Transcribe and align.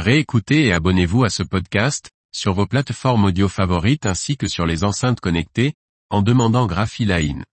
Réécoutez 0.00 0.64
et 0.64 0.72
abonnez-vous 0.72 1.24
à 1.24 1.28
ce 1.28 1.42
podcast, 1.42 2.10
sur 2.32 2.54
vos 2.54 2.66
plateformes 2.66 3.26
audio 3.26 3.48
favorites 3.48 4.06
ainsi 4.06 4.38
que 4.38 4.48
sur 4.48 4.64
les 4.64 4.82
enceintes 4.82 5.20
connectées, 5.20 5.74
en 6.08 6.22
demandant 6.22 6.66
Graphiline. 6.66 7.44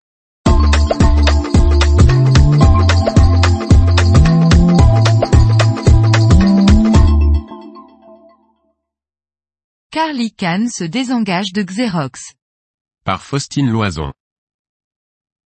Carl 9.92 10.18
Icahn 10.18 10.70
se 10.70 10.86
désengage 10.86 11.52
de 11.52 11.64
Xerox. 11.64 12.32
Par 13.04 13.24
Faustine 13.24 13.70
Loison. 13.70 14.14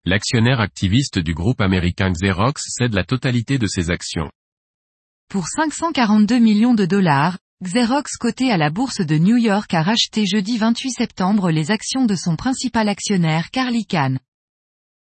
L'actionnaire 0.04 0.60
activiste 0.60 1.18
du 1.18 1.32
groupe 1.32 1.62
américain 1.62 2.12
Xerox 2.12 2.62
cède 2.68 2.92
la 2.92 3.04
totalité 3.04 3.56
de 3.56 3.66
ses 3.66 3.88
actions. 3.88 4.30
Pour 5.30 5.46
542 5.46 6.40
millions 6.40 6.74
de 6.74 6.84
dollars, 6.84 7.38
Xerox 7.62 8.16
coté 8.16 8.50
à 8.50 8.56
la 8.56 8.68
bourse 8.68 9.00
de 9.00 9.16
New 9.16 9.36
York 9.36 9.72
a 9.74 9.80
racheté 9.80 10.27
jeudi 10.27 10.59
28 10.59 10.91
septembre 10.91 11.52
les 11.52 11.70
actions 11.70 12.05
de 12.05 12.16
son 12.16 12.34
principal 12.34 12.88
actionnaire 12.88 13.52
Carl 13.52 13.72
Icahn. 13.72 14.19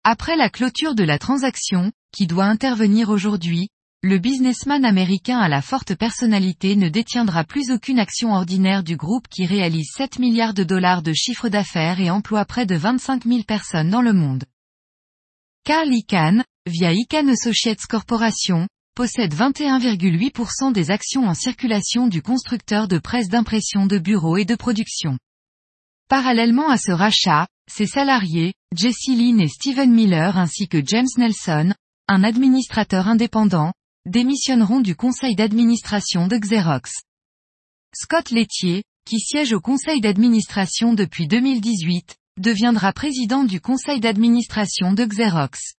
Après 0.02 0.34
la 0.36 0.48
clôture 0.48 0.94
de 0.94 1.04
la 1.04 1.18
transaction, 1.18 1.92
qui 2.10 2.26
doit 2.26 2.46
intervenir 2.46 3.10
aujourd'hui, 3.10 3.68
le 4.02 4.16
businessman 4.16 4.86
américain 4.86 5.40
à 5.40 5.50
la 5.50 5.60
forte 5.60 5.94
personnalité 5.94 6.74
ne 6.74 6.88
détiendra 6.88 7.44
plus 7.44 7.70
aucune 7.70 7.98
action 7.98 8.32
ordinaire 8.32 8.82
du 8.82 8.96
groupe 8.96 9.28
qui 9.28 9.44
réalise 9.44 9.90
7 9.94 10.20
milliards 10.20 10.54
de 10.54 10.64
dollars 10.64 11.02
de 11.02 11.12
chiffre 11.12 11.50
d'affaires 11.50 12.00
et 12.00 12.08
emploie 12.08 12.46
près 12.46 12.64
de 12.64 12.76
25 12.76 13.26
000 13.26 13.42
personnes 13.42 13.90
dans 13.90 14.00
le 14.00 14.14
monde. 14.14 14.44
Carl 15.64 15.92
Icahn, 15.92 16.44
via 16.64 16.94
Icahn 16.94 17.28
Associates 17.28 17.84
Corporation, 17.86 18.66
possède 18.94 19.34
21,8% 19.34 20.72
des 20.72 20.90
actions 20.90 21.26
en 21.26 21.34
circulation 21.34 22.06
du 22.06 22.22
constructeur 22.22 22.88
de 22.88 22.98
presse 22.98 23.28
d'impression 23.28 23.86
de 23.86 23.98
bureaux 23.98 24.36
et 24.36 24.44
de 24.44 24.54
production. 24.54 25.18
Parallèlement 26.08 26.68
à 26.68 26.76
ce 26.78 26.92
rachat, 26.92 27.48
ses 27.70 27.86
salariés, 27.86 28.54
Jesse 28.74 29.08
Lynn 29.08 29.40
et 29.40 29.48
Steven 29.48 29.90
Miller 29.90 30.38
ainsi 30.38 30.68
que 30.68 30.84
James 30.84 31.08
Nelson, 31.16 31.74
un 32.08 32.24
administrateur 32.24 33.08
indépendant, 33.08 33.72
démissionneront 34.06 34.80
du 34.80 34.94
conseil 34.94 35.34
d'administration 35.34 36.28
de 36.28 36.36
Xerox. 36.36 36.92
Scott 37.96 38.30
Laitier, 38.30 38.84
qui 39.06 39.18
siège 39.18 39.52
au 39.52 39.60
conseil 39.60 40.00
d'administration 40.00 40.94
depuis 40.94 41.26
2018, 41.26 42.16
deviendra 42.38 42.92
président 42.92 43.44
du 43.44 43.60
conseil 43.60 44.00
d'administration 44.00 44.92
de 44.92 45.04
Xerox. 45.04 45.74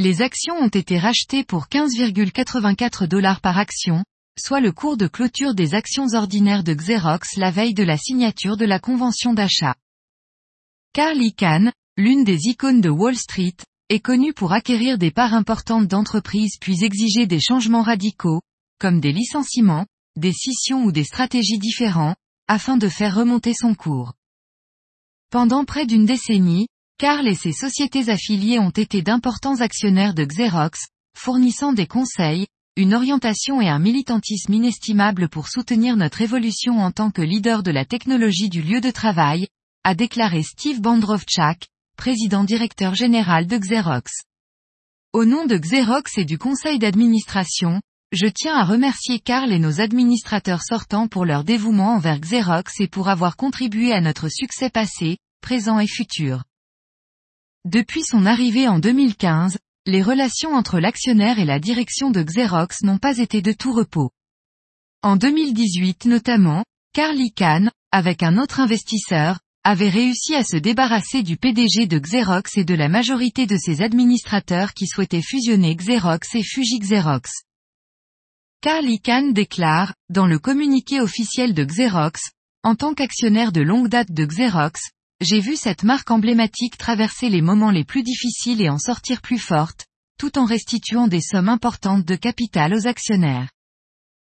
Les 0.00 0.22
actions 0.22 0.54
ont 0.54 0.68
été 0.68 0.96
rachetées 0.96 1.42
pour 1.42 1.66
15,84 1.66 3.08
dollars 3.08 3.40
par 3.40 3.58
action, 3.58 4.04
soit 4.38 4.60
le 4.60 4.70
cours 4.70 4.96
de 4.96 5.08
clôture 5.08 5.56
des 5.56 5.74
actions 5.74 6.06
ordinaires 6.14 6.62
de 6.62 6.72
Xerox 6.72 7.36
la 7.36 7.50
veille 7.50 7.74
de 7.74 7.82
la 7.82 7.96
signature 7.96 8.56
de 8.56 8.64
la 8.64 8.78
convention 8.78 9.34
d'achat. 9.34 9.74
Carl 10.92 11.20
Icahn, 11.20 11.72
l'une 11.96 12.22
des 12.22 12.46
icônes 12.46 12.80
de 12.80 12.88
Wall 12.88 13.16
Street, 13.16 13.56
est 13.88 13.98
connu 13.98 14.32
pour 14.32 14.52
acquérir 14.52 14.98
des 14.98 15.10
parts 15.10 15.34
importantes 15.34 15.88
d'entreprises 15.88 16.58
puis 16.60 16.84
exiger 16.84 17.26
des 17.26 17.40
changements 17.40 17.82
radicaux, 17.82 18.40
comme 18.78 19.00
des 19.00 19.12
licenciements, 19.12 19.86
des 20.14 20.32
scissions 20.32 20.84
ou 20.84 20.92
des 20.92 21.02
stratégies 21.02 21.58
différents, 21.58 22.14
afin 22.46 22.76
de 22.76 22.88
faire 22.88 23.16
remonter 23.16 23.52
son 23.52 23.74
cours. 23.74 24.12
Pendant 25.30 25.64
près 25.64 25.86
d'une 25.86 26.06
décennie, 26.06 26.68
Carl 26.98 27.28
et 27.28 27.36
ses 27.36 27.52
sociétés 27.52 28.08
affiliées 28.08 28.58
ont 28.58 28.70
été 28.70 29.02
d'importants 29.02 29.60
actionnaires 29.60 30.14
de 30.14 30.24
Xerox, 30.24 30.88
fournissant 31.16 31.72
des 31.72 31.86
conseils, 31.86 32.48
une 32.74 32.92
orientation 32.92 33.60
et 33.60 33.68
un 33.68 33.78
militantisme 33.78 34.52
inestimables 34.52 35.28
pour 35.28 35.46
soutenir 35.46 35.96
notre 35.96 36.22
évolution 36.22 36.80
en 36.80 36.90
tant 36.90 37.12
que 37.12 37.22
leader 37.22 37.62
de 37.62 37.70
la 37.70 37.84
technologie 37.84 38.48
du 38.48 38.62
lieu 38.62 38.80
de 38.80 38.90
travail, 38.90 39.46
a 39.84 39.94
déclaré 39.94 40.42
Steve 40.42 40.80
Bandrovchak, 40.80 41.68
président 41.96 42.42
directeur 42.42 42.96
général 42.96 43.46
de 43.46 43.58
Xerox. 43.58 44.10
Au 45.12 45.24
nom 45.24 45.46
de 45.46 45.56
Xerox 45.56 46.18
et 46.18 46.24
du 46.24 46.36
conseil 46.36 46.80
d'administration, 46.80 47.80
je 48.10 48.26
tiens 48.26 48.56
à 48.56 48.64
remercier 48.64 49.20
Carl 49.20 49.52
et 49.52 49.60
nos 49.60 49.80
administrateurs 49.80 50.64
sortants 50.64 51.06
pour 51.06 51.24
leur 51.24 51.44
dévouement 51.44 51.94
envers 51.94 52.18
Xerox 52.18 52.80
et 52.80 52.88
pour 52.88 53.08
avoir 53.08 53.36
contribué 53.36 53.92
à 53.92 54.00
notre 54.00 54.28
succès 54.28 54.68
passé, 54.68 55.18
présent 55.42 55.78
et 55.78 55.86
futur. 55.86 56.42
Depuis 57.64 58.02
son 58.02 58.24
arrivée 58.24 58.68
en 58.68 58.78
2015, 58.78 59.58
les 59.86 60.02
relations 60.02 60.54
entre 60.54 60.78
l'actionnaire 60.78 61.38
et 61.38 61.44
la 61.44 61.58
direction 61.58 62.10
de 62.10 62.22
Xerox 62.22 62.82
n'ont 62.82 62.98
pas 62.98 63.18
été 63.18 63.42
de 63.42 63.52
tout 63.52 63.72
repos. 63.72 64.10
En 65.02 65.16
2018 65.16 66.04
notamment, 66.06 66.64
Carl 66.92 67.18
Icahn, 67.18 67.70
avec 67.90 68.22
un 68.22 68.38
autre 68.38 68.60
investisseur, 68.60 69.38
avait 69.64 69.88
réussi 69.88 70.34
à 70.34 70.44
se 70.44 70.56
débarrasser 70.56 71.22
du 71.22 71.36
PDG 71.36 71.86
de 71.86 71.98
Xerox 71.98 72.56
et 72.56 72.64
de 72.64 72.74
la 72.74 72.88
majorité 72.88 73.46
de 73.46 73.56
ses 73.56 73.82
administrateurs 73.82 74.72
qui 74.72 74.86
souhaitaient 74.86 75.22
fusionner 75.22 75.74
Xerox 75.74 76.34
et 76.34 76.42
Fuji 76.42 76.78
Xerox. 76.78 77.30
Carl 78.60 78.88
Icahn 78.88 79.32
déclare, 79.32 79.94
dans 80.08 80.26
le 80.26 80.38
communiqué 80.38 81.00
officiel 81.00 81.54
de 81.54 81.64
Xerox, 81.64 82.30
en 82.62 82.74
tant 82.74 82.94
qu'actionnaire 82.94 83.52
de 83.52 83.60
longue 83.60 83.88
date 83.88 84.10
de 84.10 84.24
Xerox, 84.24 84.80
j'ai 85.20 85.40
vu 85.40 85.56
cette 85.56 85.82
marque 85.82 86.10
emblématique 86.10 86.78
traverser 86.78 87.28
les 87.28 87.42
moments 87.42 87.72
les 87.72 87.84
plus 87.84 88.02
difficiles 88.02 88.62
et 88.62 88.68
en 88.68 88.78
sortir 88.78 89.20
plus 89.20 89.38
forte, 89.38 89.86
tout 90.16 90.38
en 90.38 90.44
restituant 90.44 91.08
des 91.08 91.20
sommes 91.20 91.48
importantes 91.48 92.04
de 92.04 92.14
capital 92.14 92.72
aux 92.72 92.86
actionnaires. 92.86 93.50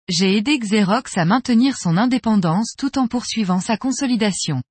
J'ai 0.09 0.37
aidé 0.37 0.57
Xerox 0.57 1.17
à 1.17 1.25
maintenir 1.25 1.77
son 1.77 1.97
indépendance 1.97 2.73
tout 2.77 2.97
en 2.97 3.07
poursuivant 3.07 3.59
sa 3.59 3.77
consolidation. 3.77 4.63